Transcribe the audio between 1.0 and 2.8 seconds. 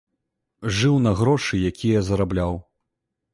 на грошы, якія зарабляў.